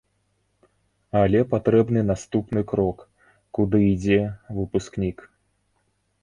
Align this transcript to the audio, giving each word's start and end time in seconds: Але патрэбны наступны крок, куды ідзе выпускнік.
Але 1.19 1.41
патрэбны 1.51 2.01
наступны 2.11 2.63
крок, 2.71 3.05
куды 3.59 3.83
ідзе 3.93 4.19
выпускнік. 4.63 5.17